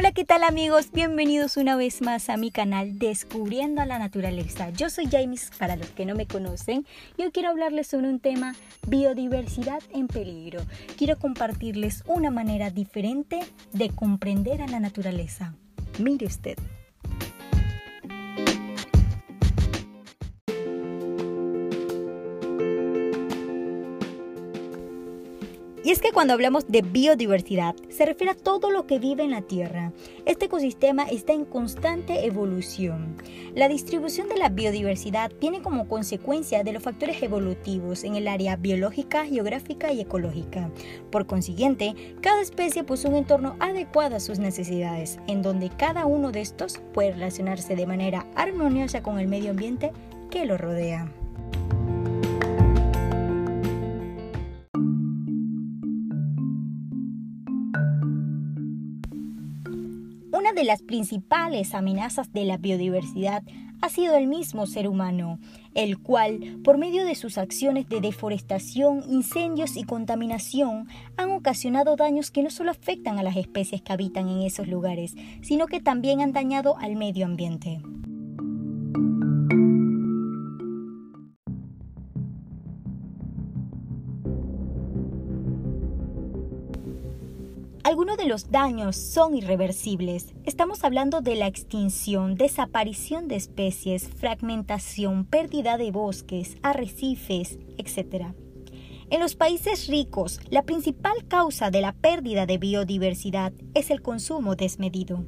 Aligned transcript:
Hola, 0.00 0.12
¿qué 0.12 0.24
tal 0.24 0.44
amigos? 0.44 0.92
Bienvenidos 0.94 1.58
una 1.58 1.76
vez 1.76 2.00
más 2.00 2.30
a 2.30 2.38
mi 2.38 2.50
canal 2.50 2.98
Descubriendo 2.98 3.84
la 3.84 3.98
Naturaleza. 3.98 4.70
Yo 4.70 4.88
soy 4.88 5.08
James, 5.12 5.50
para 5.58 5.76
los 5.76 5.88
que 5.90 6.06
no 6.06 6.14
me 6.14 6.26
conocen, 6.26 6.86
y 7.18 7.22
hoy 7.24 7.30
quiero 7.32 7.50
hablarles 7.50 7.88
sobre 7.88 8.08
un 8.08 8.18
tema, 8.18 8.56
biodiversidad 8.86 9.82
en 9.92 10.08
peligro. 10.08 10.62
Quiero 10.96 11.18
compartirles 11.18 12.02
una 12.06 12.30
manera 12.30 12.70
diferente 12.70 13.40
de 13.74 13.90
comprender 13.90 14.62
a 14.62 14.68
la 14.68 14.80
naturaleza. 14.80 15.54
Mire 15.98 16.24
usted. 16.24 16.56
Es 25.90 25.98
que 25.98 26.12
cuando 26.12 26.34
hablamos 26.34 26.68
de 26.68 26.82
biodiversidad, 26.82 27.74
se 27.88 28.06
refiere 28.06 28.30
a 28.30 28.36
todo 28.36 28.70
lo 28.70 28.86
que 28.86 29.00
vive 29.00 29.24
en 29.24 29.32
la 29.32 29.42
Tierra. 29.42 29.92
Este 30.24 30.44
ecosistema 30.44 31.02
está 31.02 31.32
en 31.32 31.44
constante 31.44 32.26
evolución. 32.26 33.16
La 33.56 33.66
distribución 33.66 34.28
de 34.28 34.36
la 34.36 34.50
biodiversidad 34.50 35.32
viene 35.40 35.62
como 35.62 35.88
consecuencia 35.88 36.62
de 36.62 36.74
los 36.74 36.84
factores 36.84 37.20
evolutivos 37.24 38.04
en 38.04 38.14
el 38.14 38.28
área 38.28 38.54
biológica, 38.54 39.24
geográfica 39.24 39.92
y 39.92 40.00
ecológica. 40.00 40.70
Por 41.10 41.26
consiguiente, 41.26 41.96
cada 42.20 42.40
especie 42.40 42.84
posee 42.84 43.10
un 43.10 43.16
entorno 43.16 43.56
adecuado 43.58 44.14
a 44.14 44.20
sus 44.20 44.38
necesidades, 44.38 45.18
en 45.26 45.42
donde 45.42 45.70
cada 45.70 46.06
uno 46.06 46.30
de 46.30 46.40
estos 46.40 46.80
puede 46.94 47.14
relacionarse 47.14 47.74
de 47.74 47.88
manera 47.88 48.28
armoniosa 48.36 49.02
con 49.02 49.18
el 49.18 49.26
medio 49.26 49.50
ambiente 49.50 49.90
que 50.30 50.46
lo 50.46 50.56
rodea. 50.56 51.10
Una 60.40 60.54
de 60.54 60.64
las 60.64 60.80
principales 60.80 61.74
amenazas 61.74 62.32
de 62.32 62.46
la 62.46 62.56
biodiversidad 62.56 63.42
ha 63.82 63.90
sido 63.90 64.16
el 64.16 64.26
mismo 64.26 64.66
ser 64.66 64.88
humano, 64.88 65.38
el 65.74 65.98
cual, 65.98 66.60
por 66.64 66.78
medio 66.78 67.04
de 67.04 67.14
sus 67.14 67.36
acciones 67.36 67.90
de 67.90 68.00
deforestación, 68.00 69.04
incendios 69.06 69.76
y 69.76 69.84
contaminación, 69.84 70.88
han 71.18 71.30
ocasionado 71.32 71.94
daños 71.94 72.30
que 72.30 72.42
no 72.42 72.48
solo 72.48 72.70
afectan 72.70 73.18
a 73.18 73.22
las 73.22 73.36
especies 73.36 73.82
que 73.82 73.92
habitan 73.92 74.30
en 74.30 74.40
esos 74.40 74.66
lugares, 74.66 75.14
sino 75.42 75.66
que 75.66 75.82
también 75.82 76.22
han 76.22 76.32
dañado 76.32 76.78
al 76.78 76.96
medio 76.96 77.26
ambiente. 77.26 77.82
Algunos 87.82 88.18
de 88.18 88.26
los 88.26 88.50
daños 88.50 88.94
son 88.94 89.34
irreversibles. 89.34 90.34
Estamos 90.44 90.84
hablando 90.84 91.22
de 91.22 91.34
la 91.34 91.46
extinción, 91.46 92.34
desaparición 92.34 93.26
de 93.26 93.36
especies, 93.36 94.06
fragmentación, 94.06 95.24
pérdida 95.24 95.78
de 95.78 95.90
bosques, 95.90 96.58
arrecifes, 96.62 97.58
etc. 97.78 98.34
En 99.08 99.20
los 99.20 99.34
países 99.34 99.86
ricos, 99.88 100.40
la 100.50 100.62
principal 100.62 101.26
causa 101.26 101.70
de 101.70 101.80
la 101.80 101.92
pérdida 101.92 102.44
de 102.44 102.58
biodiversidad 102.58 103.54
es 103.72 103.90
el 103.90 104.02
consumo 104.02 104.56
desmedido. 104.56 105.24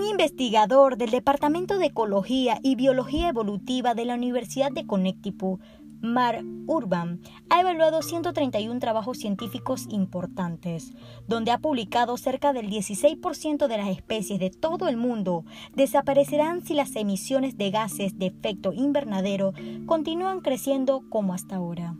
Un 0.00 0.06
investigador 0.06 0.96
del 0.96 1.10
Departamento 1.10 1.76
de 1.76 1.86
Ecología 1.86 2.58
y 2.62 2.74
Biología 2.74 3.28
Evolutiva 3.28 3.94
de 3.94 4.06
la 4.06 4.14
Universidad 4.14 4.72
de 4.72 4.86
Connecticut, 4.86 5.60
Mar 6.00 6.42
Urban, 6.66 7.20
ha 7.50 7.60
evaluado 7.60 8.00
131 8.00 8.80
trabajos 8.80 9.18
científicos 9.18 9.86
importantes, 9.90 10.94
donde 11.28 11.50
ha 11.50 11.58
publicado 11.58 12.16
cerca 12.16 12.54
del 12.54 12.70
16% 12.70 13.66
de 13.66 13.76
las 13.76 13.88
especies 13.90 14.40
de 14.40 14.48
todo 14.48 14.88
el 14.88 14.96
mundo 14.96 15.44
desaparecerán 15.74 16.64
si 16.64 16.72
las 16.72 16.96
emisiones 16.96 17.58
de 17.58 17.70
gases 17.70 18.18
de 18.18 18.28
efecto 18.28 18.72
invernadero 18.72 19.52
continúan 19.84 20.40
creciendo 20.40 21.02
como 21.10 21.34
hasta 21.34 21.56
ahora. 21.56 21.94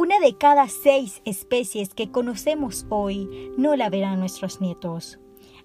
Una 0.00 0.20
de 0.20 0.36
cada 0.36 0.68
seis 0.68 1.22
especies 1.24 1.92
que 1.92 2.12
conocemos 2.12 2.86
hoy 2.88 3.50
no 3.58 3.74
la 3.74 3.90
verán 3.90 4.20
nuestros 4.20 4.60
nietos. 4.60 5.18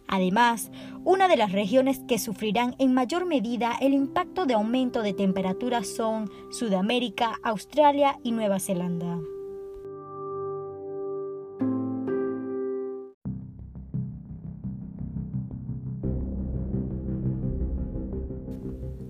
Además, 0.07 0.71
una 1.03 1.27
de 1.27 1.37
las 1.37 1.51
regiones 1.51 2.01
que 2.07 2.17
sufrirán 2.17 2.75
en 2.79 2.95
mayor 2.95 3.27
medida 3.27 3.75
el 3.79 3.93
impacto 3.93 4.47
de 4.47 4.55
aumento 4.55 5.03
de 5.03 5.13
temperatura 5.13 5.83
son 5.83 6.31
Sudamérica, 6.49 7.35
Australia 7.43 8.17
y 8.23 8.31
Nueva 8.31 8.59
Zelanda. 8.59 9.19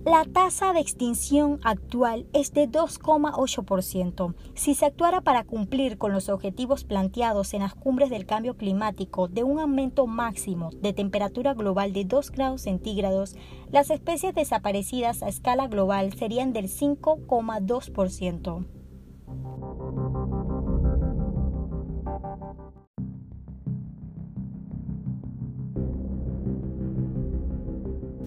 La 0.04 0.24
tasa 0.26 0.74
de 0.74 0.80
extinción 0.80 1.60
actual 1.64 2.26
es 2.34 2.52
de 2.52 2.68
2,8%. 2.68 4.34
Si 4.54 4.74
se 4.74 4.84
actuara 4.84 5.22
para 5.22 5.44
cumplir 5.44 5.96
con 5.96 6.12
los 6.12 6.28
objetivos 6.28 6.84
planteados 6.84 7.54
en 7.54 7.62
las 7.62 7.74
cumbres 7.74 8.10
del 8.10 8.26
cambio 8.26 8.58
climático 8.58 9.28
de 9.28 9.44
un 9.44 9.60
aumento 9.60 10.06
máximo 10.06 10.68
de 10.82 10.92
temperatura 10.92 11.54
global 11.54 11.94
de 11.94 12.04
2 12.04 12.32
grados 12.32 12.60
centígrados, 12.60 13.34
las 13.72 13.88
especies 13.88 14.34
desaparecidas 14.34 15.22
a 15.22 15.28
escala 15.28 15.68
global 15.68 16.12
serían 16.12 16.52
del 16.52 16.66
5,2%. 16.66 18.66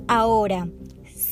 Ahora, 0.07 0.69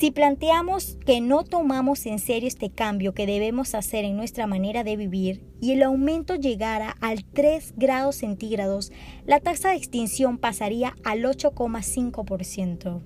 si 0.05 0.11
planteamos 0.11 0.99
que 1.03 1.19
no 1.19 1.43
tomamos 1.43 2.05
en 2.05 2.19
serio 2.19 2.47
este 2.47 2.69
cambio 2.69 3.15
que 3.15 3.25
debemos 3.25 3.73
hacer 3.73 4.05
en 4.05 4.15
nuestra 4.15 4.45
manera 4.45 4.83
de 4.83 4.97
vivir 4.97 5.41
y 5.59 5.71
el 5.71 5.81
aumento 5.81 6.35
llegara 6.35 6.95
al 7.01 7.25
3 7.25 7.73
grados 7.75 8.17
centígrados, 8.17 8.91
la 9.25 9.39
tasa 9.39 9.69
de 9.69 9.77
extinción 9.77 10.37
pasaría 10.37 10.93
al 11.03 11.23
8,5%. 11.23 13.01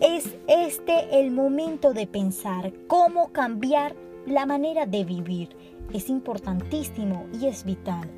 Es 0.00 0.36
este 0.48 1.20
el 1.20 1.30
momento 1.30 1.92
de 1.92 2.08
pensar 2.08 2.72
cómo 2.88 3.30
cambiar 3.32 3.94
la 4.26 4.46
manera 4.46 4.84
de 4.86 5.04
vivir 5.04 5.75
es 5.92 6.08
importantísimo 6.08 7.26
y 7.40 7.46
es 7.46 7.64
vital. 7.64 8.10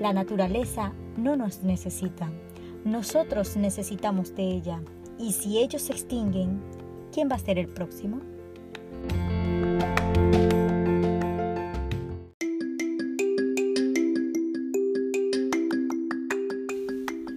La 0.00 0.12
naturaleza 0.12 0.92
no 1.16 1.36
nos 1.36 1.62
necesita, 1.62 2.30
nosotros 2.84 3.56
necesitamos 3.56 4.34
de 4.34 4.44
ella. 4.44 4.80
Y 5.18 5.32
si 5.32 5.58
ellos 5.58 5.82
se 5.82 5.92
extinguen, 5.92 6.60
¿quién 7.12 7.28
va 7.30 7.36
a 7.36 7.38
ser 7.38 7.58
el 7.58 7.68
próximo? 7.68 8.20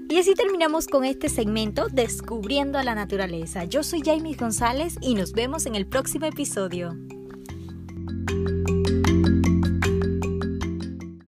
Y 0.09 0.17
así 0.17 0.33
terminamos 0.33 0.87
con 0.87 1.05
este 1.05 1.29
segmento 1.29 1.87
Descubriendo 1.87 2.77
a 2.77 2.83
la 2.83 2.93
Naturaleza. 2.93 3.63
Yo 3.63 3.83
soy 3.83 4.01
Jaime 4.01 4.33
González 4.33 4.97
y 4.99 5.13
nos 5.13 5.31
vemos 5.31 5.65
en 5.65 5.75
el 5.75 5.87
próximo 5.87 6.25
episodio. 6.25 6.97